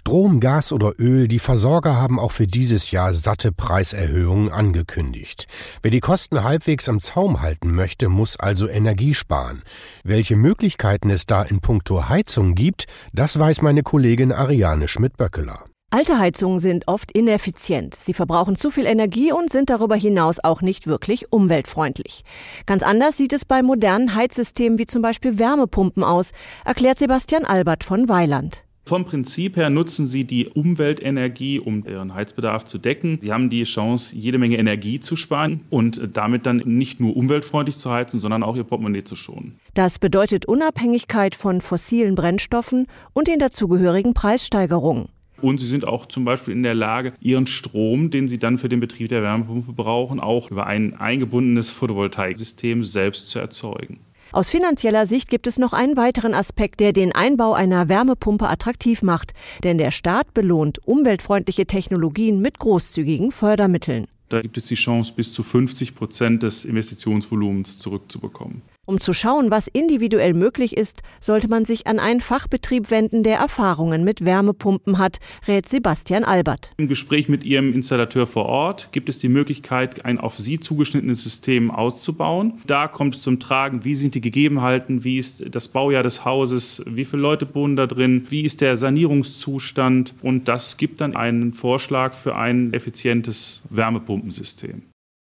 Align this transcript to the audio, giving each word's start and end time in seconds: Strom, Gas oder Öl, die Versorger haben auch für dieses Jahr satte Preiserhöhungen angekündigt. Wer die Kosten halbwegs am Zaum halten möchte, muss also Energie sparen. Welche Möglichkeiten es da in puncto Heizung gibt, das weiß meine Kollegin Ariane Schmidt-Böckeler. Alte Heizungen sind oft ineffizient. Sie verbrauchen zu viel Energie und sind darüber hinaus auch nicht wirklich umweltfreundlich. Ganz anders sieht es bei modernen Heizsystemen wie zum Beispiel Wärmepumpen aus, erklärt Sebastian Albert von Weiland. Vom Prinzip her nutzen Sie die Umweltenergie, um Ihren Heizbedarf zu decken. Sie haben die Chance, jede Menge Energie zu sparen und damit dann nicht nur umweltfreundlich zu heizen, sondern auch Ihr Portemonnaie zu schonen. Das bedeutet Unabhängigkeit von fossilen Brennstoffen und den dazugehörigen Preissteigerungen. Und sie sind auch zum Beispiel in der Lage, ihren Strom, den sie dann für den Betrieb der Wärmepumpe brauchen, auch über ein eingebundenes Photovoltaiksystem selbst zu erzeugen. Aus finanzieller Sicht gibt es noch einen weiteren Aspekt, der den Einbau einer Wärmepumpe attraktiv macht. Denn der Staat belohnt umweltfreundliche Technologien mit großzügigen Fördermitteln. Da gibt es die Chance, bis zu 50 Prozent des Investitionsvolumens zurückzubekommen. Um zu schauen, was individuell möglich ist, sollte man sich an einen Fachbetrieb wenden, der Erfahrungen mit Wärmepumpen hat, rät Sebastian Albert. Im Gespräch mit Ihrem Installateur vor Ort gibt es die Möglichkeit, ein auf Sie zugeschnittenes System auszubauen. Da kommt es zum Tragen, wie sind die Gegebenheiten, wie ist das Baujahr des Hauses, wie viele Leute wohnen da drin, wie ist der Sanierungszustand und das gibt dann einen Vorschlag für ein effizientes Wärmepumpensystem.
Strom, 0.00 0.40
Gas 0.40 0.72
oder 0.72 0.94
Öl, 0.98 1.28
die 1.28 1.38
Versorger 1.38 2.00
haben 2.00 2.18
auch 2.18 2.32
für 2.32 2.46
dieses 2.46 2.90
Jahr 2.90 3.12
satte 3.12 3.52
Preiserhöhungen 3.52 4.50
angekündigt. 4.50 5.46
Wer 5.82 5.90
die 5.90 6.00
Kosten 6.00 6.42
halbwegs 6.42 6.88
am 6.88 7.00
Zaum 7.00 7.42
halten 7.42 7.74
möchte, 7.74 8.08
muss 8.08 8.40
also 8.40 8.66
Energie 8.66 9.12
sparen. 9.12 9.62
Welche 10.02 10.36
Möglichkeiten 10.36 11.10
es 11.10 11.26
da 11.26 11.42
in 11.42 11.60
puncto 11.60 12.08
Heizung 12.08 12.54
gibt, 12.54 12.86
das 13.12 13.38
weiß 13.38 13.60
meine 13.60 13.82
Kollegin 13.82 14.32
Ariane 14.32 14.88
Schmidt-Böckeler. 14.88 15.64
Alte 15.90 16.18
Heizungen 16.18 16.60
sind 16.60 16.88
oft 16.88 17.12
ineffizient. 17.12 17.94
Sie 17.94 18.14
verbrauchen 18.14 18.56
zu 18.56 18.70
viel 18.70 18.86
Energie 18.86 19.32
und 19.32 19.50
sind 19.50 19.68
darüber 19.68 19.96
hinaus 19.96 20.42
auch 20.42 20.62
nicht 20.62 20.86
wirklich 20.86 21.30
umweltfreundlich. 21.30 22.24
Ganz 22.64 22.82
anders 22.82 23.18
sieht 23.18 23.34
es 23.34 23.44
bei 23.44 23.62
modernen 23.62 24.14
Heizsystemen 24.14 24.78
wie 24.78 24.86
zum 24.86 25.02
Beispiel 25.02 25.38
Wärmepumpen 25.38 26.02
aus, 26.02 26.32
erklärt 26.64 26.98
Sebastian 26.98 27.44
Albert 27.44 27.84
von 27.84 28.08
Weiland. 28.08 28.64
Vom 28.90 29.04
Prinzip 29.04 29.56
her 29.56 29.70
nutzen 29.70 30.04
Sie 30.04 30.24
die 30.24 30.48
Umweltenergie, 30.48 31.60
um 31.60 31.86
Ihren 31.86 32.12
Heizbedarf 32.12 32.64
zu 32.64 32.76
decken. 32.76 33.20
Sie 33.20 33.32
haben 33.32 33.48
die 33.48 33.62
Chance, 33.62 34.16
jede 34.16 34.36
Menge 34.36 34.58
Energie 34.58 34.98
zu 34.98 35.14
sparen 35.14 35.60
und 35.70 36.00
damit 36.12 36.44
dann 36.44 36.56
nicht 36.64 36.98
nur 36.98 37.16
umweltfreundlich 37.16 37.76
zu 37.76 37.88
heizen, 37.92 38.18
sondern 38.18 38.42
auch 38.42 38.56
Ihr 38.56 38.64
Portemonnaie 38.64 39.04
zu 39.04 39.14
schonen. 39.14 39.60
Das 39.74 40.00
bedeutet 40.00 40.46
Unabhängigkeit 40.46 41.36
von 41.36 41.60
fossilen 41.60 42.16
Brennstoffen 42.16 42.88
und 43.12 43.28
den 43.28 43.38
dazugehörigen 43.38 44.12
Preissteigerungen. 44.12 45.08
Und 45.40 45.60
sie 45.60 45.68
sind 45.68 45.86
auch 45.86 46.06
zum 46.06 46.24
Beispiel 46.24 46.52
in 46.52 46.64
der 46.64 46.74
Lage, 46.74 47.12
ihren 47.20 47.46
Strom, 47.46 48.10
den 48.10 48.26
sie 48.26 48.38
dann 48.38 48.58
für 48.58 48.68
den 48.68 48.80
Betrieb 48.80 49.08
der 49.10 49.22
Wärmepumpe 49.22 49.72
brauchen, 49.72 50.18
auch 50.18 50.50
über 50.50 50.66
ein 50.66 50.98
eingebundenes 50.98 51.70
Photovoltaiksystem 51.70 52.82
selbst 52.82 53.30
zu 53.30 53.38
erzeugen. 53.38 54.00
Aus 54.32 54.48
finanzieller 54.48 55.06
Sicht 55.06 55.28
gibt 55.28 55.48
es 55.48 55.58
noch 55.58 55.72
einen 55.72 55.96
weiteren 55.96 56.34
Aspekt, 56.34 56.78
der 56.78 56.92
den 56.92 57.12
Einbau 57.12 57.52
einer 57.52 57.88
Wärmepumpe 57.88 58.48
attraktiv 58.48 59.02
macht. 59.02 59.32
Denn 59.64 59.76
der 59.76 59.90
Staat 59.90 60.34
belohnt 60.34 60.78
umweltfreundliche 60.86 61.66
Technologien 61.66 62.40
mit 62.40 62.58
großzügigen 62.60 63.32
Fördermitteln. 63.32 64.06
Da 64.28 64.40
gibt 64.40 64.56
es 64.56 64.66
die 64.66 64.76
Chance, 64.76 65.12
bis 65.16 65.32
zu 65.32 65.42
50 65.42 65.96
Prozent 65.96 66.44
des 66.44 66.64
Investitionsvolumens 66.64 67.80
zurückzubekommen. 67.80 68.62
Um 68.90 68.98
zu 68.98 69.12
schauen, 69.12 69.52
was 69.52 69.68
individuell 69.68 70.34
möglich 70.34 70.76
ist, 70.76 71.02
sollte 71.20 71.46
man 71.46 71.64
sich 71.64 71.86
an 71.86 72.00
einen 72.00 72.20
Fachbetrieb 72.20 72.90
wenden, 72.90 73.22
der 73.22 73.38
Erfahrungen 73.38 74.02
mit 74.02 74.26
Wärmepumpen 74.26 74.98
hat, 74.98 75.18
rät 75.46 75.68
Sebastian 75.68 76.24
Albert. 76.24 76.72
Im 76.76 76.88
Gespräch 76.88 77.28
mit 77.28 77.44
Ihrem 77.44 77.72
Installateur 77.72 78.26
vor 78.26 78.46
Ort 78.46 78.88
gibt 78.90 79.08
es 79.08 79.18
die 79.18 79.28
Möglichkeit, 79.28 80.04
ein 80.04 80.18
auf 80.18 80.38
Sie 80.38 80.58
zugeschnittenes 80.58 81.22
System 81.22 81.70
auszubauen. 81.70 82.54
Da 82.66 82.88
kommt 82.88 83.14
es 83.14 83.22
zum 83.22 83.38
Tragen, 83.38 83.84
wie 83.84 83.94
sind 83.94 84.16
die 84.16 84.20
Gegebenheiten, 84.20 85.04
wie 85.04 85.18
ist 85.18 85.44
das 85.54 85.68
Baujahr 85.68 86.02
des 86.02 86.24
Hauses, 86.24 86.82
wie 86.84 87.04
viele 87.04 87.22
Leute 87.22 87.54
wohnen 87.54 87.76
da 87.76 87.86
drin, 87.86 88.26
wie 88.28 88.42
ist 88.42 88.60
der 88.60 88.76
Sanierungszustand 88.76 90.14
und 90.20 90.48
das 90.48 90.78
gibt 90.78 91.00
dann 91.00 91.14
einen 91.14 91.52
Vorschlag 91.52 92.14
für 92.14 92.34
ein 92.34 92.72
effizientes 92.72 93.62
Wärmepumpensystem. 93.70 94.89